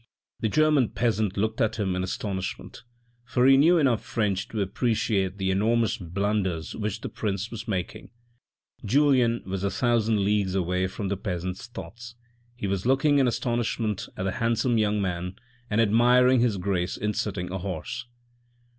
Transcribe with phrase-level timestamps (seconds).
[0.39, 2.81] The German peasant looked at him in astonishment;
[3.23, 8.09] for he knew enough French to appreciate the enormous blunders which the prince was making.
[8.83, 12.15] Julien was a thousand leagues away from the peasant's thoughts.
[12.55, 15.35] He was looking in astonishment at the handsome young man
[15.69, 18.07] and admiring his grace in sitting a horse.